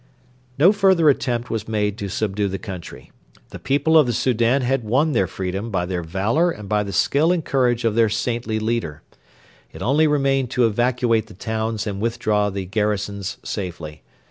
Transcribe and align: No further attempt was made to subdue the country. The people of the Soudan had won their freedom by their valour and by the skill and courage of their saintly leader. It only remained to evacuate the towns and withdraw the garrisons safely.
No 0.57 0.71
further 0.71 1.11
attempt 1.11 1.51
was 1.51 1.67
made 1.67 1.95
to 1.99 2.09
subdue 2.09 2.47
the 2.47 2.57
country. 2.57 3.11
The 3.51 3.59
people 3.59 3.95
of 3.99 4.07
the 4.07 4.13
Soudan 4.13 4.63
had 4.63 4.83
won 4.83 5.11
their 5.11 5.27
freedom 5.27 5.69
by 5.69 5.85
their 5.85 6.01
valour 6.01 6.49
and 6.49 6.67
by 6.67 6.81
the 6.81 6.91
skill 6.91 7.31
and 7.31 7.45
courage 7.45 7.85
of 7.85 7.93
their 7.93 8.09
saintly 8.09 8.57
leader. 8.57 9.03
It 9.71 9.83
only 9.83 10.07
remained 10.07 10.49
to 10.57 10.65
evacuate 10.65 11.27
the 11.27 11.35
towns 11.35 11.85
and 11.85 12.01
withdraw 12.01 12.49
the 12.49 12.65
garrisons 12.65 13.37
safely. 13.43 14.01